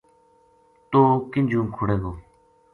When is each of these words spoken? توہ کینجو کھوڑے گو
توہ 0.89 1.09
کینجو 1.31 1.61
کھوڑے 1.75 1.95
گو 2.01 2.11